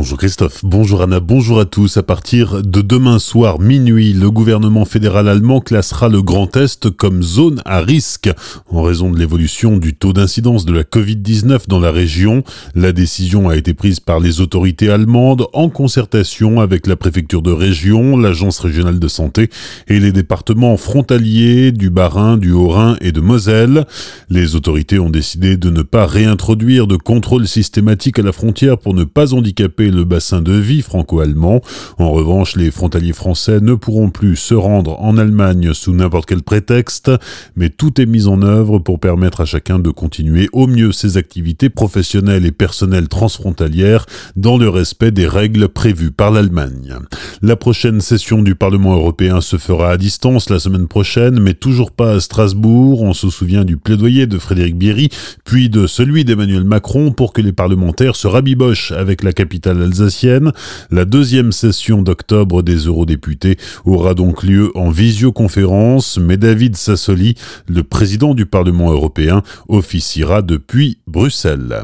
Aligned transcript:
Bonjour 0.00 0.16
Christophe, 0.16 0.60
bonjour 0.64 1.02
Anna, 1.02 1.20
bonjour 1.20 1.60
à 1.60 1.66
tous. 1.66 1.98
À 1.98 2.02
partir 2.02 2.62
de 2.62 2.80
demain 2.80 3.18
soir 3.18 3.60
minuit, 3.60 4.14
le 4.14 4.30
gouvernement 4.30 4.86
fédéral 4.86 5.28
allemand 5.28 5.60
classera 5.60 6.08
le 6.08 6.22
Grand 6.22 6.56
Est 6.56 6.88
comme 6.88 7.22
zone 7.22 7.60
à 7.66 7.82
risque 7.82 8.30
en 8.70 8.80
raison 8.80 9.10
de 9.10 9.18
l'évolution 9.18 9.76
du 9.76 9.94
taux 9.94 10.14
d'incidence 10.14 10.64
de 10.64 10.72
la 10.72 10.84
Covid-19 10.84 11.68
dans 11.68 11.80
la 11.80 11.90
région. 11.90 12.44
La 12.74 12.92
décision 12.92 13.50
a 13.50 13.56
été 13.58 13.74
prise 13.74 14.00
par 14.00 14.20
les 14.20 14.40
autorités 14.40 14.88
allemandes 14.88 15.46
en 15.52 15.68
concertation 15.68 16.60
avec 16.60 16.86
la 16.86 16.96
préfecture 16.96 17.42
de 17.42 17.52
région, 17.52 18.16
l'agence 18.16 18.58
régionale 18.58 19.00
de 19.00 19.08
santé 19.08 19.50
et 19.86 20.00
les 20.00 20.12
départements 20.12 20.78
frontaliers 20.78 21.72
du 21.72 21.90
Bas-Rhin, 21.90 22.38
du 22.38 22.52
Haut-Rhin 22.52 22.96
et 23.02 23.12
de 23.12 23.20
Moselle. 23.20 23.84
Les 24.30 24.54
autorités 24.54 24.98
ont 24.98 25.10
décidé 25.10 25.58
de 25.58 25.68
ne 25.68 25.82
pas 25.82 26.06
réintroduire 26.06 26.86
de 26.86 26.96
contrôle 26.96 27.46
systématique 27.46 28.18
à 28.18 28.22
la 28.22 28.32
frontière 28.32 28.78
pour 28.78 28.94
ne 28.94 29.04
pas 29.04 29.34
handicaper 29.34 29.89
le 29.90 30.04
bassin 30.04 30.42
de 30.42 30.52
vie 30.52 30.82
franco-allemand. 30.82 31.60
En 31.98 32.10
revanche, 32.10 32.56
les 32.56 32.70
frontaliers 32.70 33.12
français 33.12 33.60
ne 33.60 33.74
pourront 33.74 34.10
plus 34.10 34.36
se 34.36 34.54
rendre 34.54 35.00
en 35.00 35.16
Allemagne 35.16 35.72
sous 35.74 35.92
n'importe 35.92 36.26
quel 36.26 36.42
prétexte, 36.42 37.10
mais 37.56 37.70
tout 37.70 38.00
est 38.00 38.06
mis 38.06 38.26
en 38.26 38.42
œuvre 38.42 38.78
pour 38.78 39.00
permettre 39.00 39.40
à 39.40 39.44
chacun 39.44 39.78
de 39.78 39.90
continuer 39.90 40.48
au 40.52 40.66
mieux 40.66 40.92
ses 40.92 41.16
activités 41.16 41.70
professionnelles 41.70 42.46
et 42.46 42.52
personnelles 42.52 43.08
transfrontalières 43.08 44.06
dans 44.36 44.58
le 44.58 44.68
respect 44.68 45.10
des 45.10 45.26
règles 45.26 45.68
prévues 45.68 46.10
par 46.10 46.30
l'Allemagne. 46.30 46.96
La 47.42 47.56
prochaine 47.56 48.00
session 48.00 48.42
du 48.42 48.54
Parlement 48.54 48.94
européen 48.94 49.40
se 49.40 49.56
fera 49.56 49.90
à 49.90 49.96
distance 49.96 50.50
la 50.50 50.58
semaine 50.58 50.88
prochaine, 50.88 51.40
mais 51.40 51.54
toujours 51.54 51.90
pas 51.90 52.12
à 52.12 52.20
Strasbourg. 52.20 53.02
On 53.02 53.14
se 53.14 53.30
souvient 53.30 53.64
du 53.64 53.76
plaidoyer 53.76 54.26
de 54.26 54.38
Frédéric 54.38 54.76
Bierry, 54.76 55.08
puis 55.44 55.68
de 55.68 55.86
celui 55.86 56.24
d'Emmanuel 56.24 56.64
Macron 56.64 57.12
pour 57.12 57.32
que 57.32 57.40
les 57.40 57.52
parlementaires 57.52 58.16
se 58.16 58.26
rabibochent 58.26 58.92
avec 58.92 59.22
la 59.22 59.32
capitale 59.32 59.79
alsacienne. 59.80 60.52
La 60.90 61.04
deuxième 61.04 61.52
session 61.52 62.02
d'octobre 62.02 62.62
des 62.62 62.86
eurodéputés 62.86 63.56
aura 63.84 64.14
donc 64.14 64.42
lieu 64.42 64.70
en 64.74 64.90
visioconférence, 64.90 66.18
mais 66.18 66.36
David 66.36 66.76
Sassoli, 66.76 67.34
le 67.68 67.82
président 67.82 68.34
du 68.34 68.46
Parlement 68.46 68.90
européen, 68.90 69.42
officiera 69.68 70.42
depuis 70.42 70.98
Bruxelles. 71.06 71.82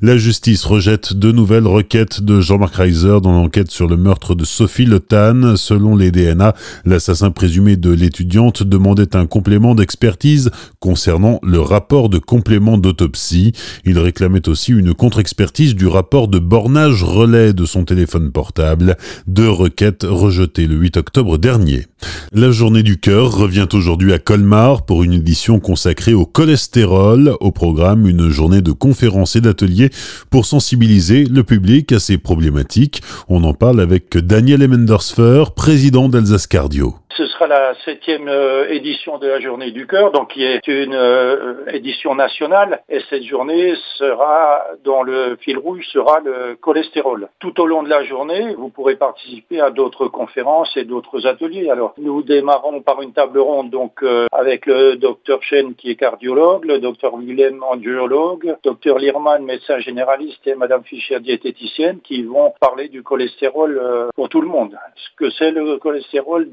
La 0.00 0.16
justice 0.16 0.64
rejette 0.64 1.14
de 1.14 1.32
nouvelles 1.32 1.66
requêtes 1.66 2.22
de 2.22 2.40
Jean-Marc 2.40 2.76
Reiser 2.76 3.20
dans 3.22 3.32
l'enquête 3.32 3.70
sur 3.70 3.86
le 3.86 3.96
meurtre 3.96 4.34
de 4.34 4.44
Sophie 4.44 4.84
Le 4.84 5.00
Tan. 5.00 5.56
Selon 5.56 5.96
les 5.96 6.10
DNA, 6.10 6.54
l'assassin 6.84 7.30
présumé 7.30 7.76
de 7.76 7.90
l'étudiante 7.90 8.62
demandait 8.62 9.16
un 9.16 9.26
complément 9.26 9.74
d'expertise 9.74 10.50
concernant 10.80 11.38
le 11.42 11.60
rapport 11.60 12.08
de 12.08 12.18
complément 12.18 12.78
d'autopsie. 12.78 13.52
Il 13.84 13.98
réclamait 13.98 14.48
aussi 14.48 14.72
une 14.72 14.94
contre-expertise 14.94 15.74
du 15.74 15.86
rapport 15.86 16.28
de 16.28 16.38
bornage 16.38 17.02
relais 17.02 17.37
de 17.38 17.64
son 17.64 17.84
téléphone 17.84 18.32
portable, 18.32 18.96
deux 19.26 19.48
requêtes 19.48 20.04
rejetées 20.08 20.66
le 20.66 20.74
8 20.76 20.96
octobre 20.96 21.38
dernier. 21.38 21.86
La 22.32 22.50
journée 22.50 22.82
du 22.82 22.98
cœur 22.98 23.32
revient 23.32 23.68
aujourd'hui 23.72 24.12
à 24.12 24.18
Colmar 24.18 24.84
pour 24.84 25.04
une 25.04 25.12
édition 25.12 25.60
consacrée 25.60 26.14
au 26.14 26.26
cholestérol. 26.26 27.34
Au 27.40 27.52
programme, 27.52 28.06
une 28.06 28.28
journée 28.28 28.60
de 28.60 28.72
conférences 28.72 29.36
et 29.36 29.40
d'ateliers 29.40 29.90
pour 30.30 30.46
sensibiliser 30.46 31.24
le 31.24 31.44
public 31.44 31.92
à 31.92 32.00
ces 32.00 32.18
problématiques. 32.18 33.02
On 33.28 33.44
en 33.44 33.54
parle 33.54 33.80
avec 33.80 34.18
Daniel 34.18 34.62
Emendersfer, 34.62 35.44
président 35.54 36.08
d'Alsace 36.08 36.46
Cardio. 36.46 36.96
Ce 37.16 37.26
sera 37.26 37.46
la 37.46 37.74
septième 37.84 38.28
euh, 38.28 38.68
édition 38.68 39.18
de 39.18 39.26
la 39.26 39.40
Journée 39.40 39.70
du 39.70 39.86
Cœur, 39.86 40.12
donc 40.12 40.28
qui 40.28 40.44
est 40.44 40.66
une 40.68 40.94
euh, 40.94 41.64
édition 41.72 42.14
nationale. 42.14 42.82
Et 42.88 43.00
cette 43.08 43.24
journée 43.24 43.74
sera, 43.96 44.66
dont 44.84 45.02
le 45.02 45.36
fil 45.40 45.58
rouge 45.58 45.86
sera 45.90 46.20
le 46.20 46.56
cholestérol. 46.56 47.28
Tout 47.40 47.60
au 47.60 47.66
long 47.66 47.82
de 47.82 47.88
la 47.88 48.04
journée, 48.04 48.54
vous 48.54 48.68
pourrez 48.68 48.96
participer 48.96 49.60
à 49.60 49.70
d'autres 49.70 50.08
conférences 50.08 50.76
et 50.76 50.84
d'autres 50.84 51.26
ateliers. 51.26 51.70
Alors, 51.70 51.94
nous 51.96 52.22
démarrons 52.22 52.82
par 52.82 53.00
une 53.00 53.12
table 53.12 53.38
ronde, 53.38 53.70
donc 53.70 54.02
euh, 54.02 54.26
avec 54.30 54.66
le 54.66 54.96
docteur 54.96 55.42
Chen 55.42 55.74
qui 55.74 55.90
est 55.90 55.96
cardiologue, 55.96 56.66
le 56.66 56.78
docteur 56.78 57.16
Willem 57.16 57.62
angiologue, 57.62 58.56
docteur 58.62 58.98
Lierman 58.98 59.42
médecin 59.44 59.78
généraliste 59.78 60.46
et 60.46 60.54
Madame 60.54 60.84
Fischer 60.84 61.20
diététicienne 61.20 62.00
qui 62.00 62.22
vont 62.22 62.52
parler 62.60 62.88
du 62.88 63.02
cholestérol 63.02 64.10
pour 64.14 64.28
tout 64.28 64.40
le 64.40 64.48
monde. 64.48 64.76
Ce 64.94 65.08
que 65.16 65.30
c'est 65.30 65.50
le 65.50 65.78
cholestérol, 65.78 66.50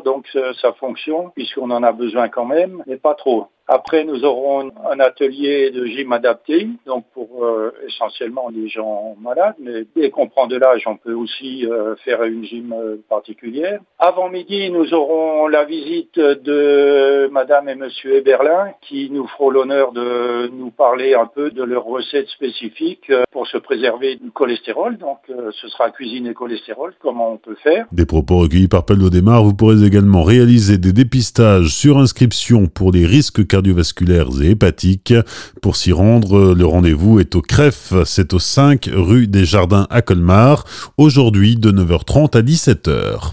donc 0.00 0.26
sa 0.60 0.72
fonction, 0.72 1.30
puisqu'on 1.30 1.70
en 1.70 1.82
a 1.82 1.92
besoin 1.92 2.30
quand 2.30 2.46
même, 2.46 2.82
mais 2.86 2.96
pas 2.96 3.14
trop. 3.14 3.48
Après, 3.68 4.04
nous 4.04 4.24
aurons 4.24 4.70
un 4.90 5.00
atelier 5.00 5.70
de 5.70 5.86
gym 5.86 6.12
adapté, 6.12 6.68
donc 6.86 7.04
pour 7.14 7.44
euh, 7.44 7.72
essentiellement 7.86 8.50
les 8.52 8.68
gens 8.68 9.16
malades, 9.20 9.54
mais 9.60 9.84
dès 9.94 10.10
qu'on 10.10 10.28
prend 10.28 10.46
de 10.46 10.56
l'âge, 10.56 10.82
on 10.86 10.96
peut 10.96 11.14
aussi 11.14 11.64
euh, 11.66 11.94
faire 12.04 12.24
une 12.24 12.44
gym 12.44 12.72
euh, 12.72 12.96
particulière. 13.08 13.80
Avant 13.98 14.28
midi, 14.28 14.68
nous 14.70 14.92
aurons 14.94 15.46
la 15.46 15.64
visite 15.64 16.18
de 16.18 17.28
Madame 17.30 17.68
et 17.68 17.76
Monsieur 17.76 18.16
Eberlin, 18.16 18.72
qui 18.82 19.10
nous 19.10 19.28
feront 19.28 19.50
l'honneur 19.50 19.92
de 19.92 20.48
nous 20.48 20.70
parler 20.70 21.14
un 21.14 21.26
peu 21.26 21.50
de 21.50 21.62
leurs 21.62 21.84
recettes 21.84 22.28
spécifiques 22.28 23.12
pour 23.30 23.46
se 23.46 23.58
préserver 23.58 24.16
du 24.16 24.30
cholestérol. 24.32 24.98
Donc, 24.98 25.18
ce 25.28 25.68
sera 25.68 25.90
cuisine 25.90 26.26
et 26.26 26.34
cholestérol, 26.34 26.94
comment 27.00 27.32
on 27.32 27.36
peut 27.36 27.56
faire. 27.62 27.86
Des 27.92 28.06
propos 28.06 28.38
recueillis 28.38 28.68
par 28.68 28.84
Paul 28.84 28.98
Démarre. 29.10 29.44
Vous 29.44 29.54
pourrez 29.54 29.84
également 29.84 30.22
réaliser 30.22 30.78
des 30.78 30.92
dépistages 30.92 31.68
sur 31.68 31.98
inscription 31.98 32.66
pour 32.66 32.92
les 32.92 33.06
risques 33.06 33.46
cardiovasculaires 33.52 34.28
et 34.40 34.52
hépatiques. 34.52 35.12
Pour 35.60 35.76
s'y 35.76 35.92
rendre, 35.92 36.54
le 36.54 36.64
rendez-vous 36.64 37.20
est 37.20 37.34
au 37.34 37.42
CREF, 37.42 37.92
c'est 38.06 38.32
au 38.32 38.38
5 38.38 38.88
rue 38.94 39.26
des 39.26 39.44
Jardins 39.44 39.86
à 39.90 40.00
Colmar, 40.00 40.64
aujourd'hui 40.96 41.56
de 41.56 41.70
9h30 41.70 42.34
à 42.34 42.40
17h. 42.40 43.32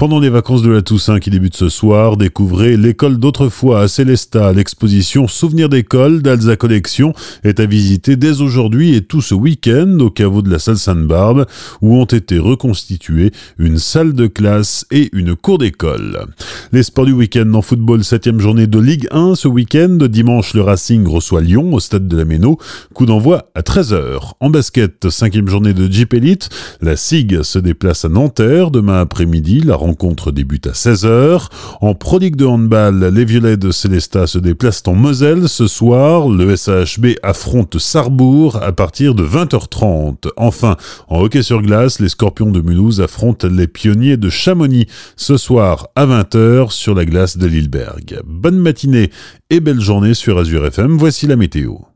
Pendant 0.00 0.18
les 0.18 0.30
vacances 0.30 0.62
de 0.62 0.70
la 0.70 0.80
Toussaint 0.80 1.20
qui 1.20 1.28
débutent 1.28 1.58
ce 1.58 1.68
soir, 1.68 2.16
découvrez 2.16 2.78
l'école 2.78 3.18
d'autrefois 3.18 3.82
à 3.82 3.88
Célestat. 3.88 4.54
L'exposition 4.54 5.28
Souvenirs 5.28 5.68
d'école 5.68 6.22
d'Alza 6.22 6.56
Collection 6.56 7.12
est 7.44 7.60
à 7.60 7.66
visiter 7.66 8.16
dès 8.16 8.40
aujourd'hui 8.40 8.94
et 8.94 9.02
tout 9.02 9.20
ce 9.20 9.34
week-end 9.34 9.98
au 10.00 10.08
caveau 10.08 10.40
de 10.40 10.50
la 10.50 10.58
salle 10.58 10.78
Sainte-Barbe 10.78 11.44
où 11.82 11.96
ont 11.96 12.06
été 12.06 12.38
reconstituées 12.38 13.30
une 13.58 13.76
salle 13.76 14.14
de 14.14 14.26
classe 14.26 14.86
et 14.90 15.10
une 15.12 15.36
cour 15.36 15.58
d'école. 15.58 16.24
Les 16.72 16.84
sports 16.84 17.06
du 17.06 17.12
week-end 17.12 17.52
en 17.54 17.62
football, 17.62 18.04
septième 18.04 18.38
journée 18.38 18.68
de 18.68 18.78
Ligue 18.78 19.08
1 19.10 19.34
ce 19.34 19.48
week-end. 19.48 19.98
Dimanche, 20.08 20.54
le 20.54 20.60
Racing 20.60 21.04
reçoit 21.04 21.40
Lyon 21.40 21.74
au 21.74 21.80
stade 21.80 22.06
de 22.06 22.16
la 22.16 22.24
Méno. 22.24 22.58
Coup 22.94 23.06
d'envoi 23.06 23.50
à 23.56 23.62
13h. 23.62 24.34
En 24.38 24.50
basket, 24.50 25.10
cinquième 25.10 25.48
journée 25.48 25.72
de 25.72 25.90
Jeep 25.90 26.14
Elite. 26.14 26.48
La 26.80 26.94
SIG 26.94 27.42
se 27.42 27.58
déplace 27.58 28.04
à 28.04 28.08
Nanterre 28.08 28.70
demain 28.70 29.00
après-midi. 29.00 29.62
La 29.62 29.74
rencontre 29.74 30.30
débute 30.30 30.68
à 30.68 30.70
16h. 30.70 31.48
En 31.80 31.94
prodigue 31.96 32.36
de 32.36 32.46
handball, 32.46 33.04
les 33.12 33.24
Violets 33.24 33.56
de 33.56 33.72
Célestat 33.72 34.28
se 34.28 34.38
déplacent 34.38 34.84
en 34.86 34.94
Moselle 34.94 35.48
ce 35.48 35.66
soir. 35.66 36.28
Le 36.28 36.54
SAHB 36.54 37.16
affronte 37.24 37.78
Sarrebourg 37.80 38.62
à 38.62 38.70
partir 38.70 39.16
de 39.16 39.24
20h30. 39.24 40.28
Enfin, 40.36 40.76
en 41.08 41.20
hockey 41.20 41.42
sur 41.42 41.62
glace, 41.62 41.98
les 41.98 42.10
Scorpions 42.10 42.52
de 42.52 42.60
Mulhouse 42.60 43.00
affrontent 43.00 43.48
les 43.48 43.66
Pionniers 43.66 44.16
de 44.16 44.30
Chamonix 44.30 44.86
ce 45.16 45.36
soir 45.36 45.88
à 45.96 46.06
20h 46.06 46.59
sur 46.68 46.94
la 46.94 47.04
glace 47.06 47.38
de 47.38 47.46
Lilleberg. 47.46 48.20
Bonne 48.24 48.58
matinée 48.58 49.10
et 49.48 49.60
belle 49.60 49.80
journée 49.80 50.14
sur 50.14 50.38
Azure 50.38 50.66
FM. 50.66 50.98
Voici 50.98 51.26
la 51.26 51.36
météo. 51.36 51.90